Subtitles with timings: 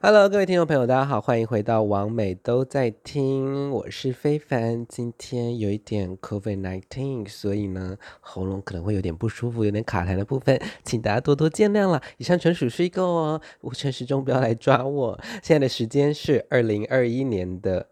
[0.00, 4.86] Hello，各位听众朋友，大家好，欢迎回到王美都在听，我是非凡。
[4.86, 12.00] 今天有一点 COVID nineteen，所以呢，喉咙可能会有点不舒服，有点卡痰的部分，请大家多多见谅了。
[12.16, 15.18] 以上纯属虚构哦，无尘时钟不要来抓我。
[15.42, 17.88] 现在的时间是二零二一年的。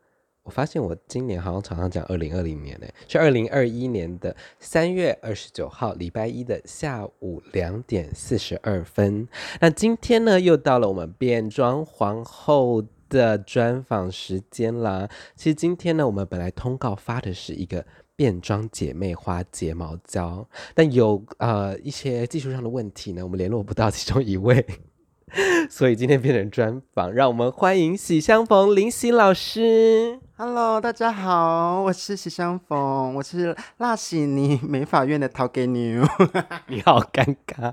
[0.46, 9.26] 我发现我今年好像常常讲二零二零年呢，是二零二一年的三月二十九号礼拜一的下午两点四十二分。
[9.60, 15.08] 那今天呢，又到了我们变装皇后的专访时间啦。
[15.34, 24.64] 其实今天呢，我们本来通告发的是一个变装姐妹花睫毛胶，但有呃一些技术上的问题呢，我们联络不到其中一位。
[25.68, 30.20] 所以今天变成专访，让我们欢迎喜相逢林喜老师。
[30.38, 36.06] Hello，大家好，我是喜相逢，我是辣喜尼 美法院的陶给牛。
[36.68, 37.72] 你好尴尬，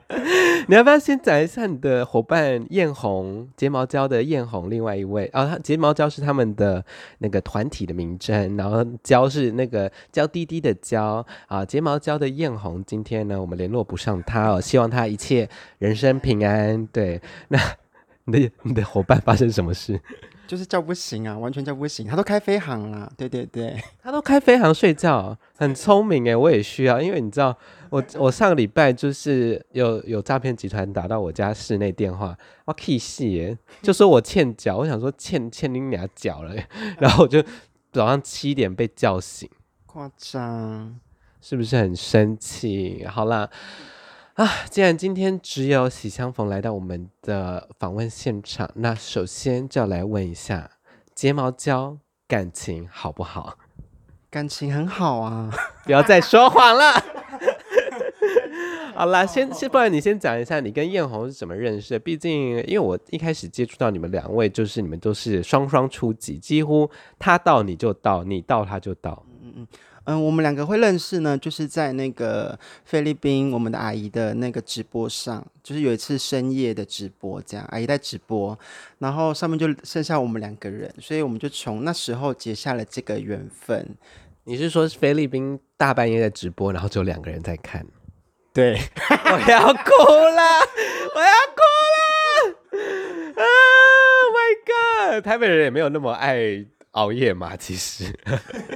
[0.69, 6.85] 你要不要先讲一下你的伙伴艳红睫毛胶的艳红，另外一位啊，他睫毛胶是他们的
[7.17, 15.49] 那个团体的名称，然后胶是那个娇滴滴的娇啊，睫毛胶的艳红，今天呢我们联络不上他哦，希望他一切
[15.79, 16.87] 人生平安。
[16.87, 17.21] 对。
[17.49, 17.59] 那
[18.23, 19.99] 你的你的伙伴发生什么事？
[20.47, 22.05] 就是叫不醒啊，完全叫不醒。
[22.05, 27.57] 他都开飞航了，对对对，他都开飞航睡觉，很聪明诶，我也需要，因为你知道，
[27.89, 36.53] 我我上个礼拜就是有有诈骗集团打到我家室内电话，我气死耶，就说我欠缴，我想说欠欠你俩缴了，
[36.99, 37.41] 然后我就
[37.91, 39.49] 早上七点被叫醒，
[39.85, 40.99] 夸张，
[41.41, 43.05] 是不是很生气？
[43.07, 43.49] 好啦。
[44.35, 50.71] 啊，既然今天只有喜相逢来到我们的访问现场，那首先就要来问一下
[51.13, 53.59] 睫毛胶感情好不好？
[54.31, 55.51] 感情很好啊，
[55.85, 56.93] 不要再说谎了。
[58.95, 61.99] 好啦，先先，不然你先讲一下你跟艳红是怎么认识的？
[61.99, 69.23] 毕竟，因为我一开始接触到你们两位，就是你们都是双双出击，几乎他到你就到，你到他就到。
[69.43, 69.67] 嗯嗯。
[70.05, 78.57] 嗯，我们两个会认识呢，就是在那个菲律宾我们的阿姨的那个直播上，就是有一次深夜的直播，这样阿姨在直播，
[78.99, 83.95] 然后上面就剩下我们两个人，所以我们就从那时候结下了这个缘分。
[84.43, 87.85] 你是说菲律宾大半夜在直播，然后只有两个人在看？
[88.53, 88.73] 对，
[89.09, 89.89] 我要哭
[90.35, 90.41] 了，
[91.15, 91.61] 我要哭
[91.93, 92.55] 了，
[93.35, 93.43] 啊
[94.19, 96.65] ，Oh my God，台北人也没有那么爱。
[96.93, 98.11] 熬夜嘛，其实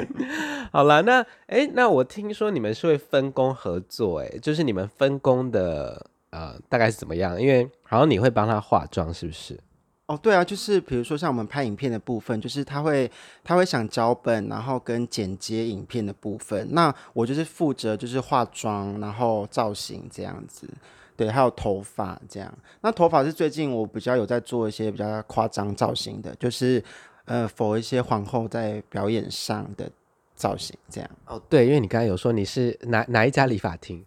[0.71, 7.39] 好了，那哎、那我听说你们是会分工合作，哎，就是你们分工的呃，大概是怎么样？
[7.39, 9.59] 因为好像你会帮他化妆，是不是？
[10.07, 13.11] 哦，对啊，就是比如说像我们拍影片的部分，就是他会
[13.43, 20.67] 他会想脚本，然后跟剪接影片的部分，那我就是负责就是化妆，然后造型这样子，
[21.15, 22.51] 对，还有头发这样。
[22.81, 26.83] 那头发是最近我比较有在做一些比较夸张造型的，就是。
[27.27, 29.89] 呃，否一些皇后在表演上的
[30.35, 34.03] 造型，这样哦，对，因为你刚才有说你是哪哪一家理发厅？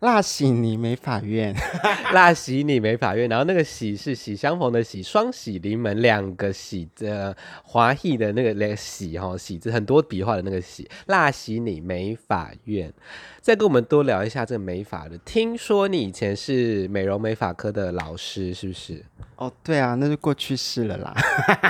[0.00, 1.52] 辣喜你美法院，
[2.14, 12.92] 辣喜你美法院，然后那个喜是喜相逢的喜，双喜临门两个喜的华裔的那个那个喜哈喜字很多笔画的那个喜，辣喜你美法院，
[13.40, 15.18] 再跟我们多聊一下这个美发的。
[15.18, 19.04] 听说你以前是美容美发科的老师，是不是？
[19.34, 21.12] 哦，对啊，那就过去式了啦。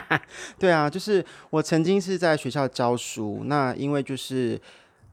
[0.58, 4.60] 对啊，就是我曾经是在学校教书，那因为就是。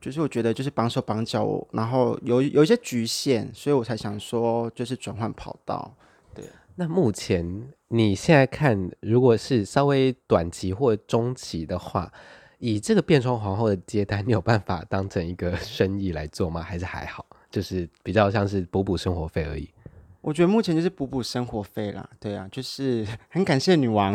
[0.05, 5.91] 就是我觉得就是绑手绑脚，然后有有一些局限，所以我才想说就是转换跑道。
[6.35, 6.45] 对，
[6.75, 12.13] 那目前你现在看，如果是稍微短期或中期的话，
[12.59, 16.61] 以这个变装皇后的接单，你有办法当成一个生意来做吗？
[16.61, 19.67] 还是还好，就是比较像是补补生活费而已？
[20.25, 24.11] 我觉得目前就是补补生活费啦，对啊，就是 很感谢女王，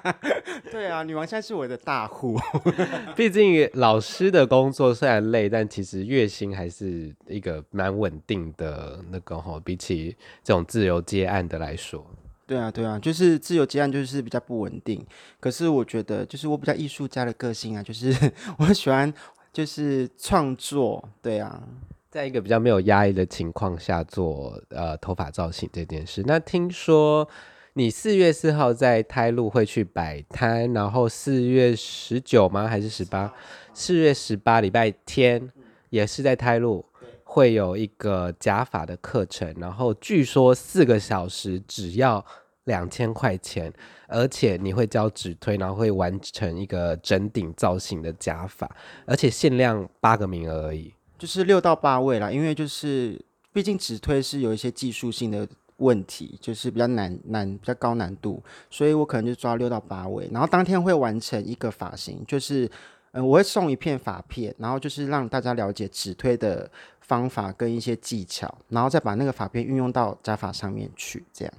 [0.70, 2.38] 对啊，女王现在是我的大户，
[3.16, 10.14] 毕竟老师的工作虽然累，但其实月薪还是一个蛮稳定的那个哈，比起
[10.44, 12.04] 这种自由接案的来说，
[12.46, 15.02] 对啊，对啊，就是自由接案就是比较不稳定，
[15.40, 18.14] 可是我觉得就是我比较艺术家的个性啊，就是
[18.58, 19.10] 我喜欢
[19.50, 21.62] 就是创作，对啊。
[22.10, 27.28] 在一个比较没有压力的情况下做呃头发造型这件事，那听说
[27.74, 32.66] 你四月四号在胎路会去摆摊，然后四月十九吗？
[32.66, 33.32] 还是十八？
[33.74, 35.50] 四月十八礼拜天
[35.90, 36.84] 也是在胎路
[37.24, 42.24] 会有一个假发的课程，然后据说四个小时只要
[42.64, 43.70] 两千块钱，
[44.06, 48.68] 而且你会教指推，然后会完成一个整顶造型的假发，
[49.04, 50.94] 而且限量八个名额而已。
[51.18, 53.20] 就是六到八位啦，因为就是
[53.52, 55.46] 毕竟指推是有一些技术性的
[55.78, 62.70] 问题，就是比较难难比较高难度，所以我可能就抓六到八位，然后当天会完成一个发型，就是
[63.12, 66.70] 嗯、我会送一片发片，然后就是让大家了解指推的
[67.00, 71.54] 方法跟一些技巧，然后再把那个发片运用到假发上面去，这样。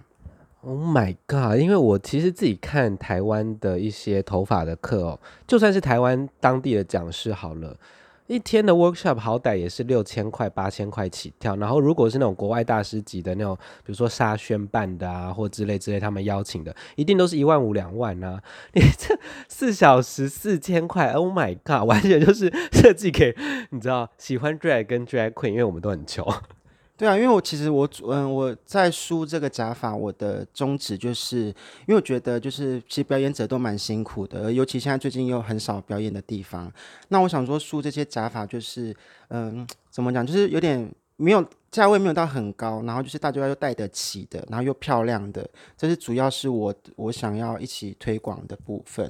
[0.62, 1.57] Oh my god！
[1.59, 7.75] 因为我其实自己看台湾的一些头发的课哦，就算是台湾当地的讲师好了，
[8.29, 11.55] 一天的 workshop 好歹也是六千块、八千块起跳。
[11.55, 18.39] 然后如果是那种国外大师级的那种，比如说沙宣办的啊，或之类之类，他们邀请的，一定都是一万五、两万啊。
[18.73, 19.17] 你这
[19.47, 21.89] 四小时四千块，Oh my god！
[21.89, 23.35] 完全就是设计给
[23.71, 26.23] 你知道喜欢 drag 跟 drag queen，因为我们都很穷。
[27.00, 36.69] 对啊，因为我其实我嗯我在梳这个假发，我的宗旨就是，因为我觉得就是其实表演者都蛮辛苦的，尤其现在最近又很少表演的地方，
[37.07, 38.94] 那我想说梳这些假发就是
[39.30, 41.42] 嗯怎么讲，就是有点没有
[41.72, 49.10] 价位没有到很高，然后就是大家又戴得起的，然后又漂亮的，这是主要是我我想要一起推广的部分。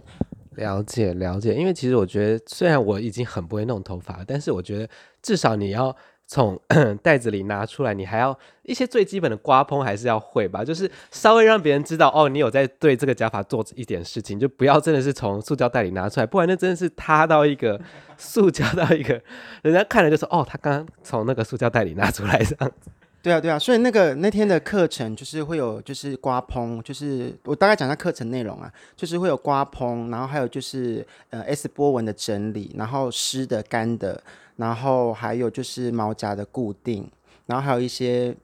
[0.57, 4.87] 了解了解，因为其实我觉得虽然我已经很不会弄头发，但是我觉得
[5.23, 5.95] 至少你要。
[6.31, 6.57] 从
[7.01, 17.81] 袋子里拿出来，你还要一些最基本的刮烹还是要会吧，就是稍微让别人知道哦，你有在对这个假发做一点事情，就不要真的是从塑胶袋里拿出来，不然那真的是塌到一个
[18.15, 19.19] 塑胶到一个，
[19.63, 22.91] 人家看了就说哦，他刚刚从那个塑胶袋里拿出来这样子。
[23.21, 34.21] 对啊，对啊，所以那个那天的课程就是会有就是刮烹，就是我大概讲一下课程内容啊，就是会有刮烹，然后还有就是呃 S 波纹的整理，然后湿的干的。
[34.59, 37.09] 然后还有就是毛夹的固定，
[37.45, 38.35] 然后还有一些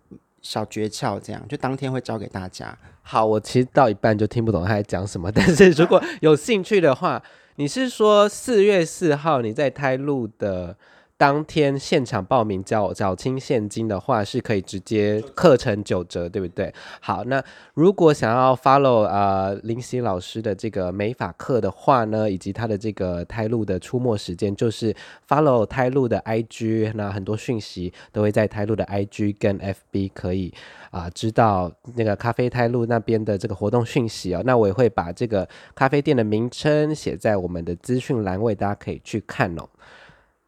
[0.41, 2.73] 小诀窍，这样就当天会教给大家。
[3.01, 7.21] 好，我其实到一半就听不懂他在讲什么， 但是如果有兴趣的话，
[7.57, 10.77] 你是说四月四号你在台路的？
[11.17, 16.73] 当天现场报名缴缴清现金的话，是可以直接课程九折，对不对？
[16.99, 17.41] 好，那
[17.73, 24.93] 如果想要 follow 呃林夕老师的这个美法课的话呢，以及他的这个胎路的出没时间，就是
[25.25, 30.53] follow 胎路的 IG，那很多讯息都会在胎路的 IG 跟 FB 可以
[30.91, 34.41] 啊、知道那个咖啡胎路那边的这个活动讯息哦。
[34.45, 39.63] 那我也会把这个咖啡店的名称写在我们的资讯栏位，大家可以去看哦。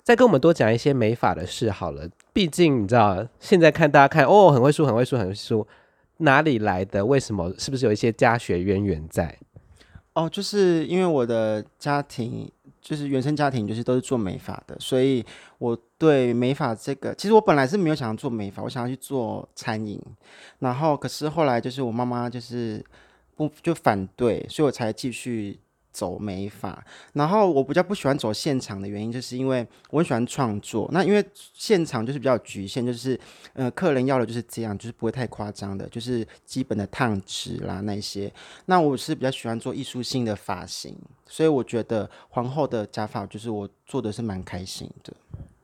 [0.07, 5.67] 再跟我们多讲一些美发的事好了，毕竟你知道，现在看大家看哦，很会梳，很会梳，很会梳，
[6.19, 7.05] 哪里来的？
[7.05, 7.53] 为什么？
[7.57, 9.37] 是不是有一些家学渊源在？
[10.13, 12.49] 哦，就是因为我的家庭，
[12.81, 15.25] 就是原生家庭，就是都是做美发的，所以
[15.57, 20.01] 我对美发这个，其实我本来是没有想要做美发，我想要去做餐饮，
[20.59, 22.81] 然后可是后来就是我妈妈就是
[23.35, 25.59] 不就反对，所以我才继续。
[25.97, 30.87] 走美发，然后我比较不喜欢走现场的原因，就是因为我很喜欢创作。
[30.93, 33.19] 那因为现场就是比较局限，就是
[33.53, 38.31] 呃，客人要的就是这样，就是不会太夸张的，就是基本的烫直啦那些。
[38.65, 40.95] 那我是比较喜欢做艺术性的发型，
[41.25, 45.11] 所以我觉得皇后的假发就是我做的是蛮开心的。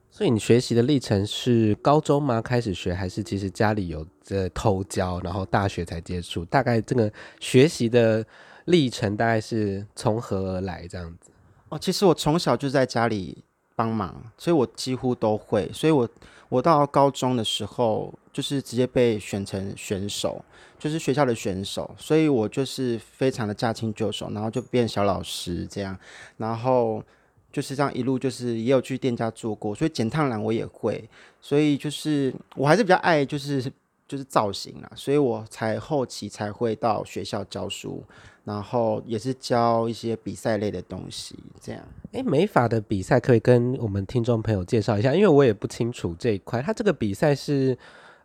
[0.09, 2.41] 所以你学习的历程是高中吗？
[2.41, 6.43] 开始学，还是其实家里有在偷教，然后大学才接触？
[6.45, 8.25] 大概这个学习的。
[8.65, 11.31] 历程大概是从何而来这样子？
[11.69, 13.43] 哦，其实我从小就在家里
[13.75, 15.69] 帮忙，所以我几乎都会。
[15.73, 16.07] 所以我
[16.49, 20.43] 我到高中的时候，就是直接被选成选手，
[20.77, 25.97] 就是学校的选手，所以我就是非常的驾轻就熟，然后就变小老师这样，
[26.37, 27.03] 然后
[27.51, 31.09] 就是这样一路就是也有去店家做过，所以剪烫染我也会，
[31.41, 33.63] 所以就是我还是比较爱就是
[34.07, 38.03] 就是造型啊，所以我才后期才会到学校教书。
[38.43, 41.81] 然后也是教一些比赛类的东西，这样。
[42.11, 46.61] 诶，美法的比赛可以跟我们听众朋友介绍一下，因为我也不清楚这一块。
[46.61, 47.77] 它这个比赛是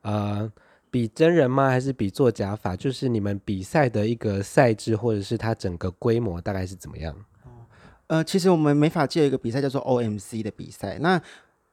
[0.02, 0.50] 呃
[0.90, 1.68] 比真人吗？
[1.68, 2.74] 还是比做假法？
[2.74, 7.14] 就是你们比赛的一个赛制，或者是它整个规模大概是怎么样？
[8.08, 10.98] 呃，其实我们美法界有一个比赛叫做 OMC 的比赛。
[10.98, 11.22] 那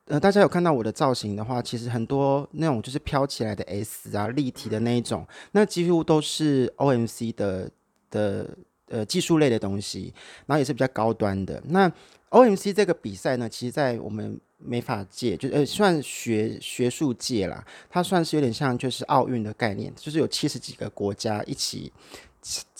[0.05, 7.71] 呃，大家有看到我的造型的话，其实很多那种就是飘起来的 S 啊，立体的那一种，那几乎都是 OMC 的。
[8.15, 8.49] 的
[8.87, 10.13] 呃技术类的东西，
[10.47, 11.61] 然后也是比较高端的。
[11.67, 11.91] 那
[12.29, 21.91] OMC 这个比赛呢，其实，在我们美法界就呃算学学术界啦，它算是有点像就是奥运的概念，就是有七十几个国家一起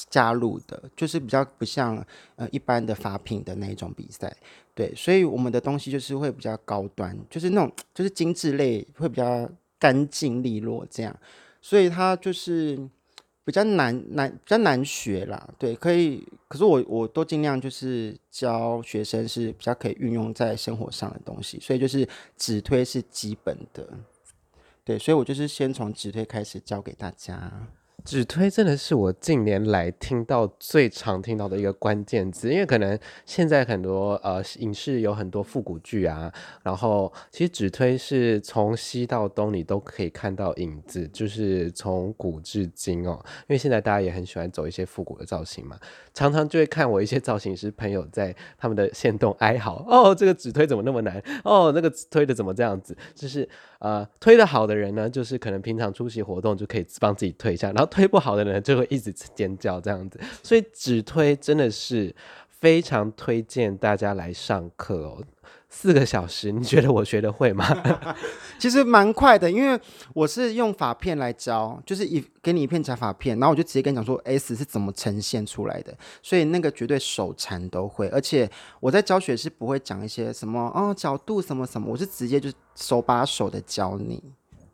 [0.10, 4.36] 加入的，就是比较不像呃一般的发品的那一种比赛。
[4.74, 9.50] 对，所以我们的东西就是会比较高端，就是那种就是精致类会比较
[9.80, 11.16] 干净利落这样，
[11.62, 12.80] 所以它就是。
[13.46, 23.88] 比较难难比较难学啦，对，可以，可是我我都尽量就是教学生是比较可以运用在生活上的东西，所以就是直推是基本的，
[24.84, 27.68] 对，所以我就是先从直推开始教给大家。
[28.06, 36.32] 指推真的是我近年来听到最常听到的一个关键字，因为可能现在很多呃影视有很多复古剧啊，
[36.62, 43.20] 然后其实指推是从西到东你都可以看到影子，就是从古至今哦。
[43.42, 45.76] 因为现在大家也很喜欢走一些复古的造型嘛，
[46.14, 53.50] 常常就会看我一些造型师朋友在他们的线动哀嚎哦，这个指推怎么那么难哦，那个推的怎么这样子，就是。
[53.86, 62.16] 呃，推得好的人呢，就是可能平常出席活动就可以帮自己推一下，然后推不好的人就会一直尖叫这样子，所以只推真的是
[62.50, 65.24] 非常推荐大家来上课哦。
[65.78, 67.68] 四个小时，你觉得我学得会吗？
[68.58, 69.78] 其实蛮快的，因为
[70.14, 78.08] 我是用发片来教，就是一给你一片假发片，然后我就直接跟你讲说 S 是怎么呈现出来的，所以那个绝对手残都会。
[78.08, 84.24] 而且我在教学是不会讲一些什么哦角度什么什么，我是直接就手把手的教你。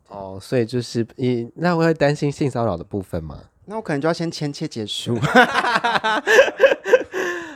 [0.06, 3.40] 哦，所以就是你那会担心性骚扰的部分吗？
[3.64, 5.18] 那我可能就要先签切结束。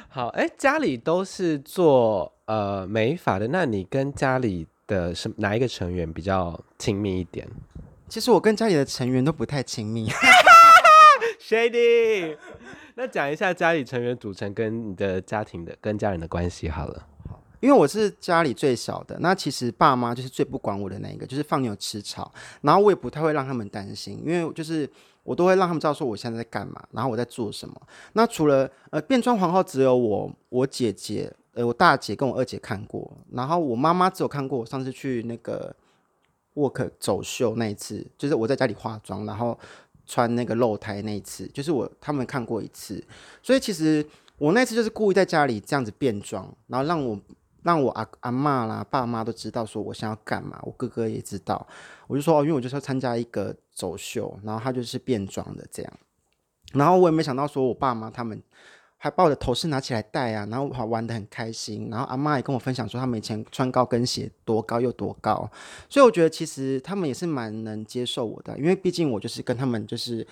[0.08, 7.46] 好，哎，家里都是做呃美法的，那你跟家里的什哪一个成员比较亲密一点？
[8.08, 10.08] 其实我跟家里的成员都不太亲密。
[11.40, 12.36] Shady，
[12.96, 17.06] 那讲一下家里成员组成跟你的家庭的跟家人的关系好了。
[17.28, 24.88] 好，因为我是家里最小的，那其实爸妈就是最不管我的那一个，就是放牛吃草，然后我也不太会让他们担心，因为就是。
[25.26, 27.74] 我都会让他们知道说我现在在干嘛，然后我在做什么。
[28.12, 35.74] 那除了呃变装皇后，只有我我姐姐呃我大姐跟我二姐看过，然后我妈妈只有看过我上次去那个
[36.54, 39.58] work 走秀那一次，就是我在家里化妆，然后
[40.06, 43.02] 穿那个露台那一次，就是我他们看过一次。
[43.42, 44.06] 所以其实
[44.38, 47.18] 我那次就是故意在家里这样子变装，然后让我。
[47.62, 51.66] 让我阿阿嬷啦、爸妈都知道说我想要干嘛，我哥哥也知道，
[52.06, 55.92] 我就说哦，因为我就是要参加一个走秀，然后他就是变装的这样，
[56.74, 58.40] 然后我也没想到说我爸妈他们
[58.96, 65.50] 还把我的头饰拿起来戴啊，然后还玩得很开心，然后阿妈也跟我分享说他们以前穿高跟鞋多高又多高，
[65.88, 70.26] 所以我觉得其实他们也是蛮能接受我的，因为毕竟我就是跟他们就是。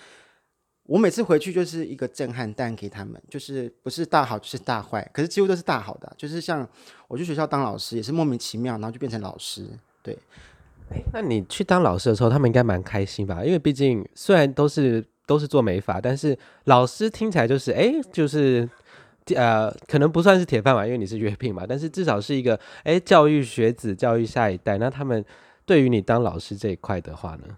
[0.87, 6.13] 我每次回去就是一个震撼弹给他们，就是不是大好就是大坏，可是几乎都是大好的。
[6.15, 6.69] 就是像
[7.07, 9.67] 我去学校当老师，也是莫名其妙，然后就变成老师。
[10.03, 10.15] 对，
[11.11, 13.43] 那你去当老师的时候，他们应该蛮开心吧？
[13.43, 18.67] 因为毕竟虽然都是都是做美发，但是老师听起来就是哎，就是
[19.35, 24.77] 呃，可能不算是铁饭碗，因为你是约聘嘛，但是至少是一个哎，教育学子、教育下一代。
[24.77, 25.23] 那他们
[25.65, 27.57] 对于你当老师这一块的话呢？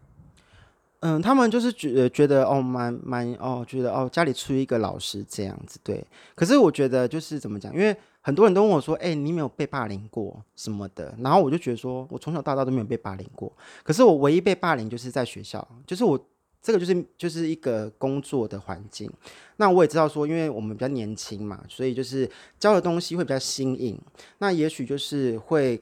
[1.01, 6.03] 嗯，他们就是觉觉得哦，蛮蛮哦，觉得哦，家里出一个老师这样子，对。
[6.33, 13.51] 可是我觉得就是怎么讲，因为很多人都问我说，哎，你没有被霸凌过什么的，然后我就觉得说我从小到大都没有被霸凌过。
[13.83, 16.19] 可是我唯一被霸凌就是在学校，就是我
[16.67, 19.09] 这个就是就是一个工作的环境。
[19.55, 23.97] 那我也知道说，因为我们比较年轻嘛，所以就是教的东西会比较新颖，
[24.39, 25.81] 那也许就是会。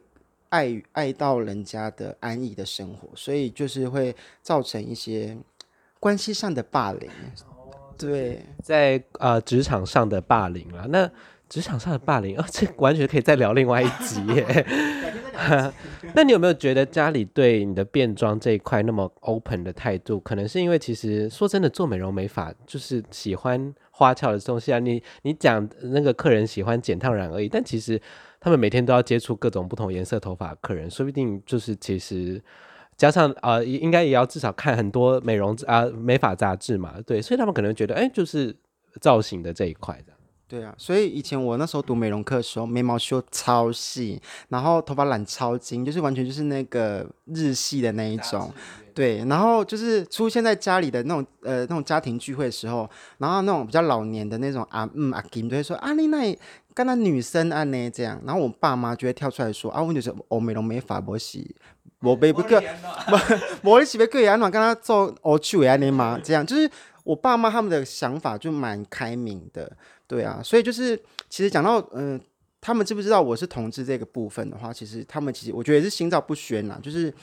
[0.50, 5.36] 爱爱到人家的安逸的生活，所以就是会造成一些
[6.00, 7.10] 关系上的霸凌。
[7.98, 10.88] 对，在呃职场上的霸凌了。
[10.88, 11.12] 那
[11.56, 14.66] 职场上的霸凌啊， 这完全可以再聊另外一集耶。
[16.14, 20.20] 那你有没有觉得家里对你的变装这一块那么 open 的态度？
[20.20, 24.80] 可能是因为其实说真的，做美容美发就是喜欢花俏的东西啊。
[24.80, 28.02] 你你讲那个客人喜欢剪烫染而已，但其实。
[28.38, 32.40] 他们每天都要接触各种不同颜色头发的客人，说不定就是其实
[32.96, 38.56] 加上啊、呃，应该也要至少看很多美容啊、呃、美发杂志嘛，对，所以他们可能觉得，哎，就是
[39.02, 40.14] 造型的这一块的。
[40.48, 48.52] 对啊，所以以前我那时候读美容课的时候，眉毛修超细，然后头发染超金，就是完全就是那个日系的那一种。
[48.94, 56.38] 对，然后就是出现在家里的那种呃那种家庭聚会的时候，然后那种比较老年的那种啊嗯阿金就会说啊你那。
[56.76, 61.56] 跟他女生啊呢这样，然后我爸妈就会跳出来说啊，问题是欧美容美发不洗，
[62.02, 62.62] 我背不个，
[63.10, 66.70] 我我洗不个安暖，跟他做欧趣安尼嘛，这样就是
[67.06, 69.72] 我爸妈他们的想法就蛮开明的，
[70.08, 70.96] 对啊，所以就是
[71.30, 72.26] 其实讲到嗯、呃，
[72.62, 77.14] 他们知不知道我是同志这个部分的话，其实他们其实我觉得也是心照不宣啦，就是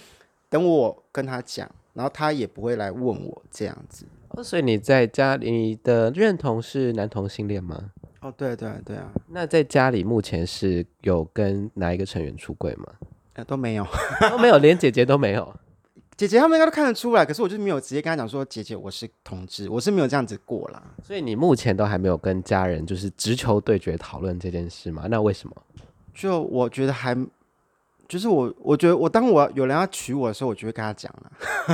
[0.49, 4.05] 等我跟他讲，然后他也不会来问我这样子。
[4.43, 7.91] 所以你在家里的认同是男同性恋吗？
[8.21, 9.11] 哦，对对对啊！
[9.29, 12.87] 那在家里目前是有跟哪一个成员出柜吗？
[13.35, 13.87] 呃，都没有，
[14.31, 15.55] 都没有，连姐姐都没有。
[16.17, 20.83] 姐姐他们应该都看得出来，可是我就是没有直接跟他讲说，姐姐我是同志，我是没有这样子过啦。
[21.03, 25.07] 所以你目前都还没有跟家人就是直球对决讨论这件事吗？
[25.09, 25.57] 那为什么？
[26.15, 27.17] 就我觉得还。
[28.09, 31.33] 就是我，我觉得我当我有人要娶我的时候，我就会跟他讲了。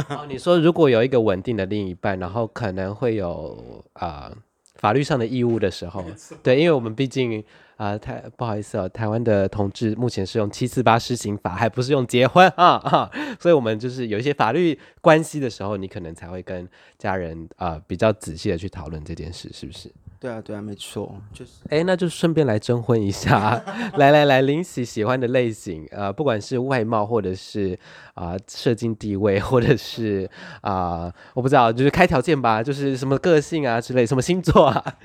[0.16, 4.36] 哦，你说如果有一个稳定的另一半，然后可能会有啊、呃、
[4.76, 6.04] 法律上的义务的时候，
[6.44, 7.44] 对，因为我们毕竟。
[7.78, 16.68] 啊，台不好意思哦，台湾的同志目前是用七四八施行法，还不是用结婚啊啊，所以我们就是有一些法律关系的时候，你可能才会跟
[16.98, 19.88] 家人啊、呃、比较仔细的去讨论这件事，是不是？
[20.20, 23.62] 对啊，对啊，没错，就是，哎，那就顺便来征婚一下，
[23.96, 27.78] 来来来，林喜喜欢的类型，呃，不管是外貌，或者是
[28.14, 30.28] 啊、呃、社经地位，或者是
[30.62, 34.96] 啊、呃，我不知道，就是开条件吧，就是什么个性啊之类，什么星座啊。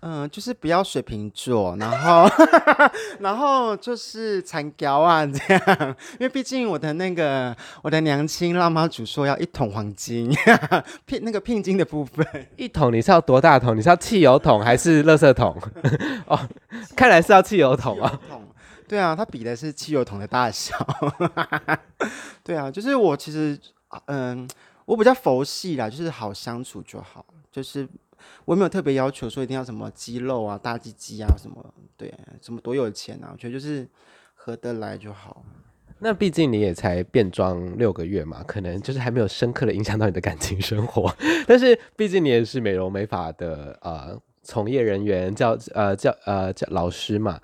[0.00, 2.28] 嗯，就是不要水瓶座，然后
[3.20, 10.30] 然后就是残胶啊这样，因为毕竟我的那个我的娘亲辣妈主说要一桶黄金，
[11.06, 12.26] 聘那个聘金的部分，
[12.56, 13.76] 一桶你是要多大桶？
[13.76, 15.56] 你是要汽油桶还是垃圾桶？
[16.26, 16.38] 哦，
[16.94, 18.20] 看来是要汽油桶啊。
[18.86, 20.76] 对啊，它比的是汽油桶的大小。
[22.44, 23.58] 对啊，就是我其实
[24.06, 24.48] 嗯，
[24.84, 27.88] 我比较佛系啦，就是好相处就好，就是。
[28.44, 33.86] 我没有特别要求说一定要什么肌肉啊、大鸡鸡啊什么，对，什么多有钱啊，我觉得就是
[34.34, 35.44] 合得来就好。
[35.98, 41.10] 那毕竟你也才变装六个月嘛，可能就是还没有深刻的影响到你的感情生活。
[41.48, 47.40] 但是毕竟你也是美容美发的呃从业人员，教呃教呃教老师嘛，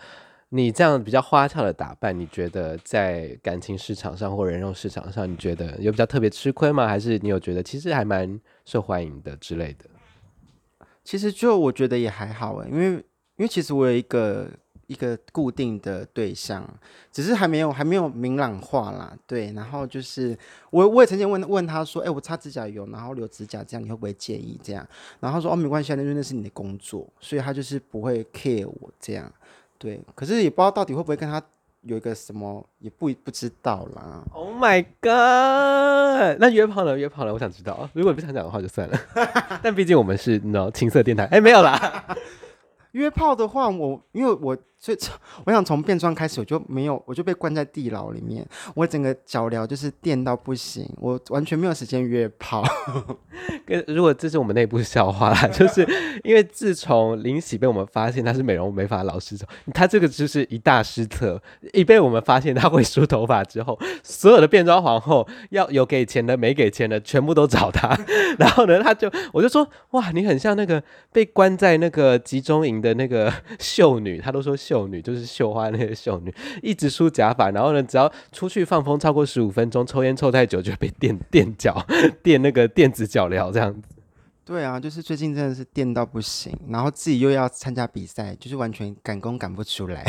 [0.50, 6.86] 你这样比较花俏的打扮，你觉得在感情市场上或人肉市场上，你觉得有比较特别吃亏吗？
[6.86, 9.86] 还是你有觉得其实还蛮受欢迎的之类的？
[11.04, 12.86] 其实就我觉得也还好诶，因为
[13.36, 14.48] 因为其实我有一个
[14.86, 16.68] 一个固定的对象，
[17.10, 19.16] 只是还没有还没有明朗化啦。
[19.26, 20.36] 对，然后就是
[20.70, 24.60] 我我也曾经问问他说，哎，我擦指甲油，然后留指甲，这样你会不会介意？
[24.62, 24.86] 这样，
[25.20, 29.32] 然后他说哦，没关系，那那是你的工作，所以他就是不会 care 我这样。
[29.78, 31.42] 对，可是也不知道到底会不会跟他。
[31.82, 34.24] 有一个什么也不不知道啦。
[34.32, 36.38] Oh my god！
[36.40, 36.96] 那约炮呢？
[36.96, 37.32] 约炮呢？
[37.32, 37.88] 我想知道。
[37.92, 38.98] 如果你不想讲的话就算了。
[39.62, 42.16] 但毕竟我们是你知道情色电台，哎，没有啦。
[42.92, 44.56] 约炮的话，我因为我。
[44.84, 44.98] 所以，
[45.44, 48.44] 我想从变装开始，我就没有，我就被关在地牢里面。
[48.74, 52.64] 我整个脚镣就是电到不行，我完全没有时间约炮。
[53.64, 55.86] 跟如果这是我们内部笑话啦，就是
[56.24, 61.40] 因为自从林喜被我们发现他是美容美发老师之后，他这个就是一大失策。
[61.72, 67.96] 一被我们发现他会梳头发之后，所有的变装皇后要有给钱的没给钱的，全部都找他。
[68.36, 74.71] 然后呢，他就我就说哇，你很像那个被关在那个集中营的那个秀女，他都说秀。
[74.72, 81.84] 秀女就是绣花那个秀女，一直梳假发，然后呢，只要出去放风超过十五分钟，抽烟抽太久就会被电电脚，
[82.22, 83.82] 电那个电子脚镣这样子。
[84.46, 90.02] 对啊， 就是最近真的是电到不行，然后自己又要参加比赛，就是完全赶工赶不出来。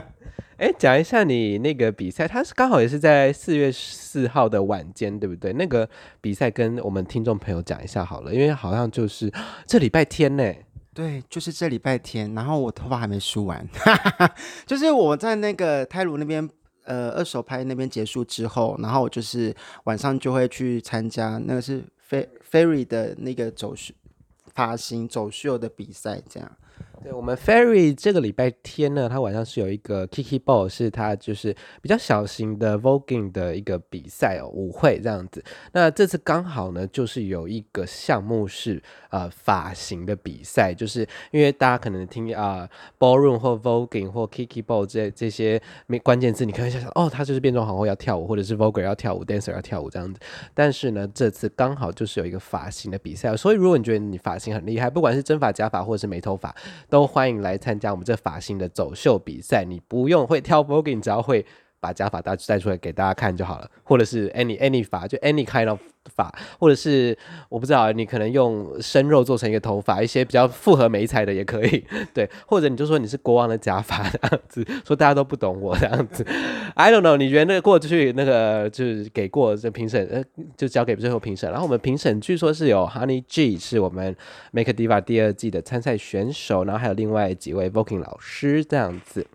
[0.56, 5.52] 哎，讲一下你那个比赛，它是刚好也是在四月四号的晚间，对不对？
[5.52, 5.86] 那个
[6.22, 9.30] 比赛跟我们听众朋友讲一下好了，因为好像就是
[9.66, 10.50] 这礼拜天呢。
[10.98, 13.64] 对，就是这礼拜天，然后我头发还没梳完，
[14.66, 16.50] 就是我在那个泰鲁那边，
[16.82, 21.84] 呃，二手拍那边结束之后，然后我就是晚上就会去参加那个是
[22.50, 23.94] Fairy 的那个走秀
[24.52, 26.50] 发型走秀的比赛，这样。
[27.00, 35.42] 对，我们 Fairy 这个礼拜天呢，他晚上是有一个 Kiki Ball，是他就是比较小型的 Voguing 的一个比赛哦，舞会这样子。
[35.72, 50.18] 那这次刚好呢，就是有一个项目是呃发型的比赛，就是因为大家可能听啊、Ballroom 或 Voguing 或 Kiki Ball 这这些没关键字，你可能想想哦，他就是变装皇后要跳舞，或者是 Voguer 要跳舞，Dancer 要跳舞这样子。
[50.52, 56.54] 但是呢，这次刚好就是有一个发型的比赛，所以如果你觉得你发型很厉害，不管是真发假发或者是没头发。
[56.88, 59.64] 都欢迎来参加我们这发型的走秀比赛。
[59.64, 61.44] 你不用会挑 voguing，只要会
[61.80, 63.70] 把假发带带出来给大家看就好了。
[63.84, 65.80] 或者是 any any 发，就 any kind of
[66.14, 67.16] 发，或者是
[67.48, 71.84] 我不知道，你可能用生肉做成一个头发，一些比较复合媒材的也可以。
[72.12, 76.24] 对，或者你就说你是国王的假发这样子，说大家都不懂我这样子。
[76.74, 80.22] I don't know，你觉得那个过去那个就是给过这评审，呃，
[80.56, 81.50] 就交给最后评审。
[81.50, 84.14] 然后我们评审据说是有 Honey G 是我们
[84.52, 89.26] Make Diva 第二季的参赛选手，然后还有另外几位 Voguing 老师这样子。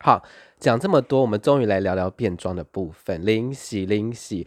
[0.00, 0.22] 好，
[0.58, 3.24] 讲这么多，我们终于来聊聊变装的部分。
[3.24, 4.46] 林喜，林喜。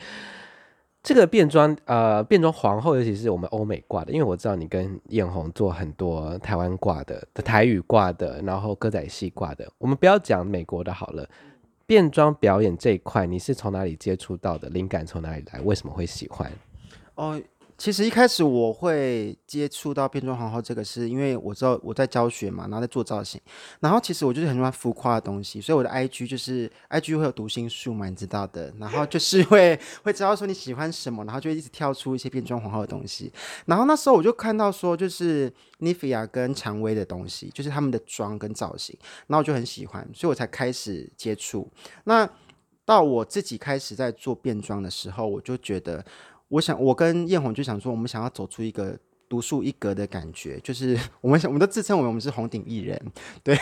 [1.04, 9.68] 这个变装，呃，变装皇后，尤其是我们欧美挂的，因为我知道你跟艳红做很多台湾挂的、台语挂的，然后歌仔戏挂的。
[9.80, 11.28] 我们不要讲美国的好了，
[11.88, 14.70] 变装表演这一块，你是从哪里接触到的？
[14.70, 15.60] 灵感从哪里来？
[15.62, 16.52] 为什么会喜欢？
[17.16, 17.42] 哦，
[17.82, 23.42] 其实一开始我会接触到变装皇后这个，是因为我知道我在教学嘛，然后在做造型，
[23.80, 33.34] 然后其实我就是很喜欢浮夸的东西，所以我的 IG 就是 IG 会有读心术嘛，你知道的，然后就是会会知道说你喜欢什么，然后就会一直跳出一些变装皇后的东西，
[33.66, 41.68] 然后那时候我就看到说就是 Nivea 跟蔷薇的东西，就是他们的妆跟造型，然后我就很喜欢，所以我才开始接触。
[42.04, 42.30] 那
[42.86, 46.06] 到我自己开始在做变装的时候，我就觉得。
[46.52, 48.98] 我想，我跟艳红就想说，我们想要走出一个
[49.30, 53.02] 独树一格的感觉，就是 我们想，我们都自称为我们是红顶艺人，
[53.42, 53.56] 对，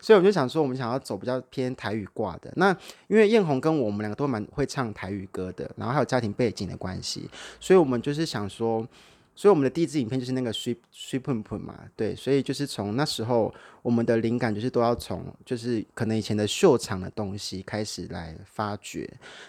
[0.00, 2.52] 所以我就想说，我们想要走比较偏台语挂的。
[2.54, 2.70] 那
[3.08, 7.28] 因为艳红跟我们两个都蛮会唱台语歌的，然后还有家庭背景的关系，
[7.58, 8.86] 所以我们就是想说。
[9.36, 19.08] 所以我们的第一支影片就是那个 sweet sweet pun pun 嘛，对，所以就是从那时候我们的灵感就是都要从就是可能以前的秀场的东西开始来发掘，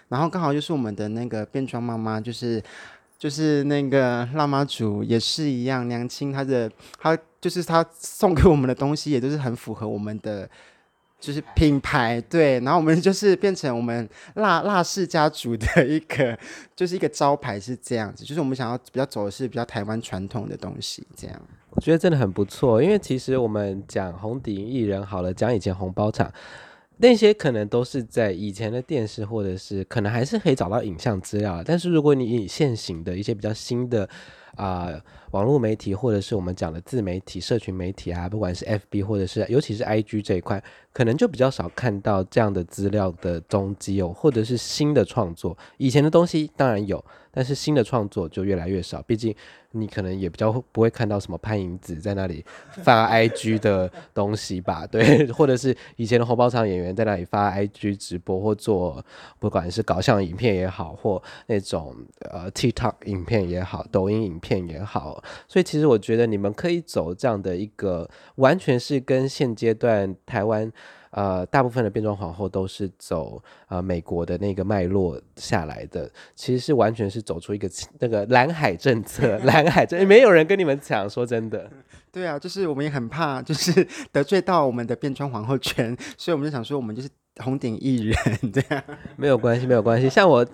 [0.09, 2.61] 然后刚好就是我们的那个变装妈妈，就是
[3.17, 6.69] 就是那个辣妈主也是一样，娘亲她的
[6.99, 10.49] 她就是她送给我们的东西也都是很符合我们的。
[11.19, 16.37] 就是品牌对，然后我们 就是变成我们辣辣氏家族的一个，
[16.75, 21.41] 就是一个招牌是这样子，就是我们想要比较走的是比较台湾传统的东西，这样。
[21.71, 26.31] 我觉得真的很不错，因为其实我们讲红顶艺人好了，讲以前红包场
[26.97, 34.09] 那些可能都是在以前的电视，或者是可能还是可以找到影像资料，但是如果你以现行的一些比较新的。
[34.55, 34.89] 啊、
[35.31, 40.63] 网络媒体或者是我们讲的自媒体、社群媒体啊，不管是 FB 或者是尤其是 IG 这一块，
[40.93, 45.57] 可能就比较少看到这样的资料的踪迹哦，或者是新的创作。
[45.77, 47.03] 以前的东西当然有，
[47.37, 49.35] 但是新的创作就越来越少，毕竟。
[49.71, 52.43] 你可能也比较不会看到什么潘迎紫在那里
[52.83, 54.87] 发 IG 的东西吧？
[54.87, 59.05] 对，或者是以前的红包场演员在那里发 IG 直播或做，
[59.37, 70.71] 不管是搞笑影片也好，或那种呃 TikTok 影片也好，抖音影片也好，所以其实我觉得你们可以走这样的一个，完全是跟现阶段台湾。
[71.17, 81.67] 呃，大部分的变装皇后都是走呃美国的那个脉络下来的，其实是完全是走出一个那个蓝海政策，蓝海政，没有人跟你们讲，说真的。
[82.13, 87.09] 对啊，就是我们也很怕，就是 得罪到我们的变装皇后圈，所以我们就想说，我们就是。
[87.43, 88.15] 红顶艺人
[88.51, 88.83] 这样
[89.15, 90.09] 没有关系，没有关系。
[90.09, 90.45] 像我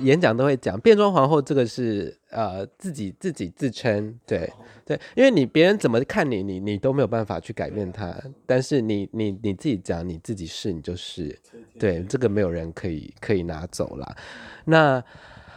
[0.00, 4.50] 演讲都会讲，变装皇后这个是呃自己自己自称，对
[4.84, 8.14] 对，因为你别人怎么看你，你你都没有办法去改变他。
[8.46, 11.36] 但是你你你自己讲你自己是，你就是，
[11.78, 14.16] 对，这个没有人可以可以拿走啦。
[14.64, 15.02] 那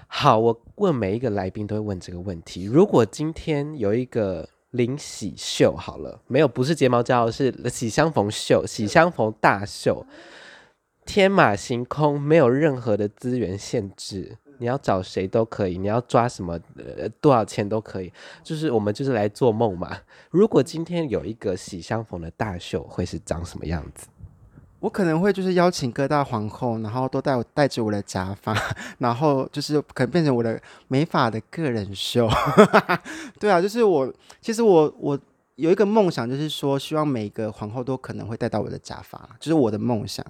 [0.07, 10.05] 好，我问每一个来宾都会问这个问题：如果今天有一个林喜秀，好了，没有不是睫毛胶，是喜相逢秀，喜相逢大秀。
[11.05, 16.59] 天马行空，没有任何的资源限制，你要找谁都可以，你要抓什么，
[16.97, 18.11] 呃，多少钱都可以，
[18.43, 19.97] 就是我们就是来做梦嘛。
[20.29, 24.07] 如果今天有一个喜相逢的大秀，会是长什么样子？
[24.79, 28.55] 我可能会就是邀请各大皇后，然后都带我带着我的假发，
[28.97, 32.27] 然后就是可能变成我的美发的个人秀。
[33.39, 35.19] 对啊，就是我其实我我
[35.55, 40.25] 有一个梦想，就是说希望每个皇后都可能会带到我的假发，就是我的梦想。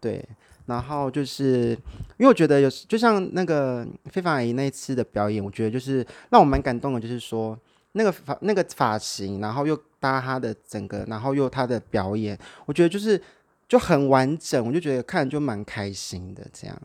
[0.00, 0.24] 对，
[0.66, 1.70] 然后就是
[2.18, 7.58] 因为我觉得有，就像那个非凡阿姨那一次的表演，我觉得就是让我蛮感动的，就是说
[7.92, 13.20] 那个发那个发型，然后又搭她的整个，然后又她的表演，我觉得就是
[13.66, 16.82] 就很完整，我就觉得看就蛮开心的这样。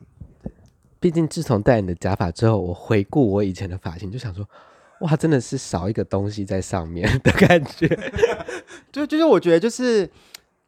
[1.00, 4.48] 毕竟自从戴你的假发之后，我回顾我以前的发型，就想说，
[5.02, 7.88] 哇，真的是少一个东西在上面的感觉。
[8.92, 10.10] 就就是我觉得就是。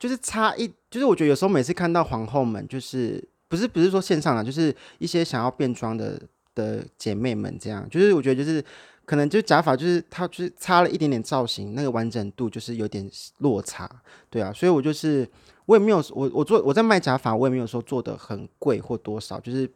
[0.03, 6.21] 就是差一，就是我觉得有时候每次看到皇后们，就是不是不是说线上啊，就是一些想要变装的
[6.53, 8.61] 的姐妹们这样，就是我觉得就是
[9.05, 13.89] 可能就假发就是它就是差了一点点造型，那个完整度就是有点落差，
[14.29, 15.25] 对啊，所以我就是
[15.67, 19.71] 我也没有我我做我在卖假发，我也没有说做的很贵或多少，就是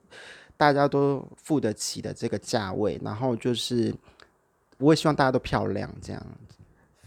[0.57, 3.95] 大家都付得起的这个价位，然后就是
[4.77, 6.21] 我也希望大家都漂亮这样。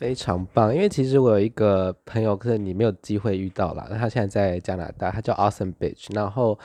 [0.01, 3.87] 非常棒，因为其实我有一个朋友，可是你没有机会遇到啦。
[3.91, 6.07] 他现在在加拿大，他叫 Awesome Bitch。
[6.15, 6.59] 然后，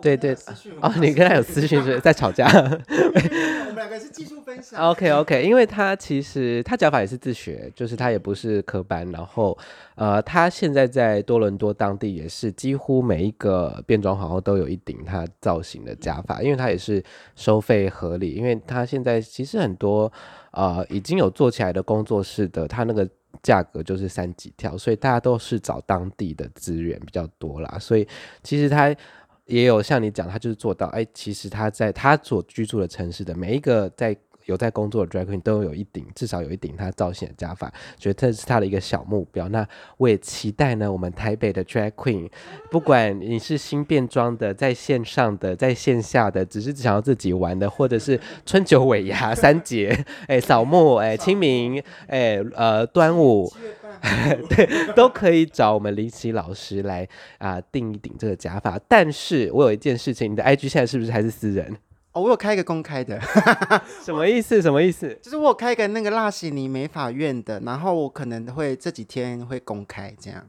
[0.00, 0.32] 对对，
[0.80, 2.46] 哦，你跟他有私讯是在吵架？
[2.54, 4.80] 我们两个是技术分享。
[4.90, 9.10] OK OK，因为他其实他脚法也是自学，就是他也不是科班。
[9.10, 9.58] 然后，
[9.96, 17.02] 呃，他现在在多伦多当地也是几乎每一个变装皇后都有一顶他造型的假发，因为他也是
[17.34, 20.12] 收费合理，因为他现在其实很多。
[20.58, 23.08] 呃，已经有做起来的工作室的，它那个
[23.44, 27.78] 价格就是三级跳，所以大家都是找当地的资源比较多啦。
[27.78, 28.04] 所以
[28.42, 28.92] 其实他
[29.44, 34.16] 也有像你讲，他就是做到，哎，其实他在他所居住的城市的每一个在
[34.48, 39.46] 有在工作的 drag queen 都有一顶，至少有一顶他造型的假发，觉得这是他的一个小目标。
[39.50, 39.66] 那
[39.98, 42.28] 我也期待呢，我们台北的 drag queen，
[42.70, 49.90] 不管你是新变装的，在线上的，在线下的，只是想要自己玩的，或者是春九尾牙、三节，
[50.22, 53.52] 哎、欸，扫墓，哎、清明，哎、呃，端午。
[54.48, 57.02] 对，都可以找我们林奇老师来
[57.38, 58.78] 啊、呃，订一顶这个假发。
[58.86, 61.76] 但是我有一件事情，你的 IG 现在是不是还是私人？
[62.18, 63.18] 哦，我有开一个公开的，
[64.02, 64.60] 什么意思？
[64.60, 65.16] 什么意思？
[65.22, 70.44] 就是我有开一个那个辣西尼美法院的，然后我可能会这几天会公开这样。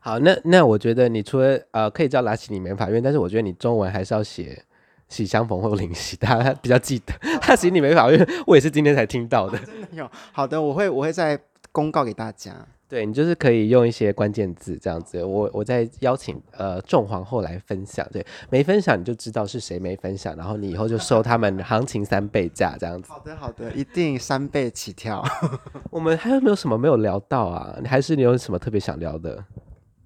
[0.00, 4.64] 好，那那我觉得你除了呃可以叫拉西尼美法院，但是我觉得你中文还是要写
[5.08, 7.14] 喜相逢或临喜，大家比较记得。
[7.48, 9.56] 辣洗尼美法院，我也是今天才听到的。
[9.64, 10.10] 真的有？
[10.32, 11.38] 好的，我会我会再
[11.70, 12.66] 公告给大家。
[12.92, 23.10] 对，你就是可以用一些关键字这样子，我我再邀请呃众皇后来分享，对，没分享你就知道是谁没分享，然后你以后就收他们行情三倍价这样子。
[23.10, 25.24] 好的好的，一定三倍起跳。
[25.90, 27.74] 我们还有没有什么没有聊到啊？
[27.86, 29.42] 还是你有什么特别想聊的？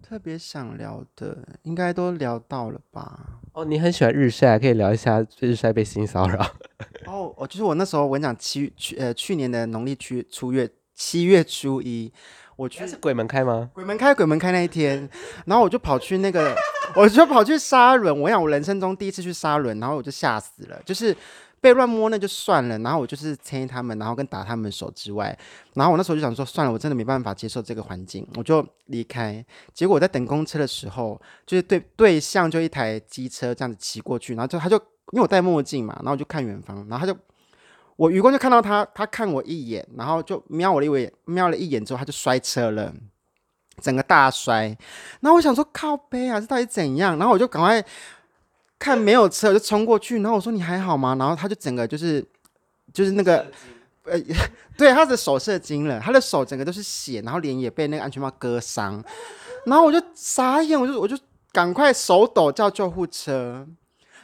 [0.01, 3.40] 特别想聊的应该都聊到了吧？
[3.55, 6.40] 哦，你很喜欢日晒，可以聊一下日晒被性骚扰。
[7.07, 12.12] 哦，我就是我那时候我跟你讲七去呃去年的农历七初月七月初一。
[12.57, 13.71] 我去鬼门开吗？
[13.75, 15.09] 鬼门开，鬼门开那一天，
[15.45, 16.57] 然后我就跑去那个，
[16.95, 18.19] 我就跑去沙轮。
[18.19, 21.14] 我想我人生中第一次去沙轮，然后我就吓死了，就是
[21.61, 25.38] 被乱摸那就算了，然后我就是牵他们，然后跟打他们手之外，
[25.75, 29.45] 然后我那时候就想说算了，我真的没办法接受这个环境，我就离开。
[29.75, 34.77] 结果我在等公车的时候，就是对对象就一台机车这样子骑过去，然后就他就
[35.12, 37.19] 因为我戴墨镜嘛，然后我就看远方，然后他就。
[37.96, 42.92] 我余光就看到他，他看我一眼，然后就瞄我了一眼，瞄了一眼之后，他就摔车了，
[43.80, 44.64] 整个大摔。
[45.20, 47.18] 然后我想说靠背啊，这到底怎样？
[47.18, 47.82] 然后我就赶快
[48.78, 50.16] 看没有车，我就冲过去。
[50.20, 51.16] 然后我说你还好吗？
[51.18, 52.22] 然后他就整个就是
[52.92, 53.50] 就是那个
[54.04, 54.20] 呃，
[54.76, 59.02] 对，他的手射精了，他的手整个都是血，然后脸也被那个安全帽割伤。
[59.64, 61.18] 然后我就傻眼，我就我就
[61.50, 63.66] 赶快手抖叫救护车。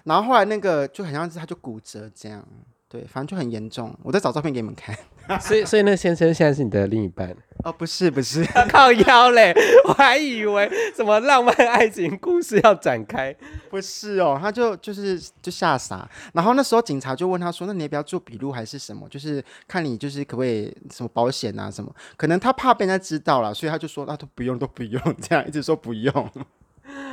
[0.05, 2.47] 然后后来那个就很像是他就骨折这样。
[2.93, 3.97] 对，反正就很严重。
[4.03, 4.95] 我再找照片给你们看。
[5.41, 7.35] 所以，所以那个先生现在是你的另一半？
[7.65, 9.55] 哦，不是，不是， 靠腰嘞！
[9.89, 13.35] 我还以为什么浪漫爱情故事要展开。
[13.71, 16.07] 不是哦，他就就是就吓傻。
[16.35, 19.09] 然后那时候警察就问他说：“那你要不要做笔录还是什么？
[19.09, 21.91] 就是看你就是可不可以什么保险啊什么？
[22.19, 26.13] 可能他怕被人家知道了，所以他就说那、啊、都不用，都不用， 这样一直说不用。”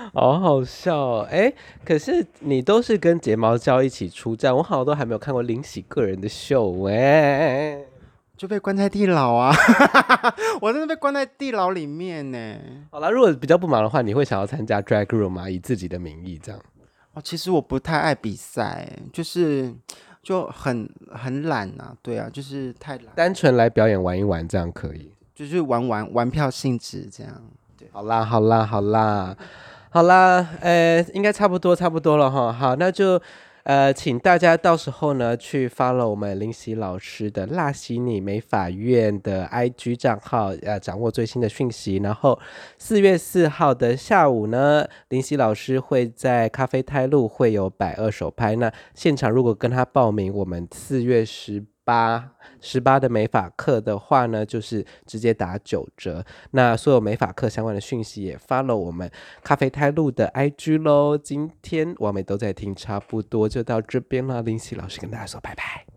[0.13, 1.27] 好好笑哦！
[1.29, 1.53] 哎，
[1.85, 7.79] 可是你都是跟睫毛胶一起出战，我好像都还没有看过林喜个人的秀哎，
[8.35, 9.53] 就被关在地牢啊！
[10.61, 12.55] 我真的被关在地牢里面呢。
[12.91, 15.49] 好了，如果比较不忙的话，你会想要参加 Drag Room 吗？
[15.49, 16.61] 以自己的名义这样？
[17.13, 19.73] 哦，其实我不太爱比赛，就是
[20.23, 21.93] 就很很懒呐。
[22.01, 27.41] 对啊，就是太懒，单纯来表演玩一玩这样可以，就是玩玩玩票性质这样。
[27.77, 29.35] 对，好啦好啦好啦。
[29.91, 32.53] 好啦，呃，应该差不多，差不多了哈。
[32.53, 33.19] 好，那就，
[33.63, 41.97] 呃，请大家到时候呢去 follow 我们林夕老师的辣洗尼美法院的 IG 账号，呃，掌握最新的讯息。
[42.03, 42.39] 然后
[42.77, 48.55] 四月四号的下午呢，林夕老师会在咖啡泰路会有摆二手拍。
[48.57, 52.29] 那现场如果跟他报名，我们四月十八
[52.61, 56.23] 十八的美法课的话呢，就是直接打九折。
[56.51, 59.09] 那所有美法课相关的讯息也发了我们
[59.43, 61.17] 咖啡泰路的 IG 喽。
[61.17, 64.43] 今天完美都在听，差不多就到这边了。
[64.43, 65.88] 林夕老师跟大家说拜拜。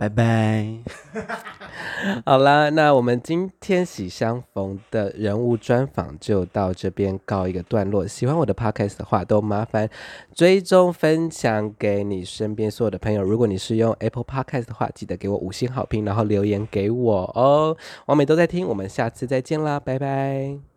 [0.00, 0.78] 拜拜，
[2.24, 8.06] 好啦，那我们今天喜相逢的人物专访就到这边告一个段落。
[8.06, 9.90] 喜欢我的 podcast 的话，都麻烦
[10.34, 13.22] 追踪分享给你身边所有的朋友。
[13.22, 17.76] 如果你是用 Apple Podcast 的话，记得给我五星好评，然后留言给我哦。
[18.06, 20.69] 网美都在听，我们下次再见啦，拜拜。